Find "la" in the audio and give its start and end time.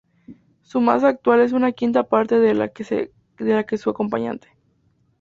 2.55-2.71